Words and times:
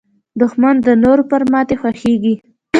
دښمن 0.41 0.75
د 0.87 0.89
نورو 1.03 1.23
پر 1.31 1.41
ماتې 1.51 1.75
خوښېږي 1.81 2.33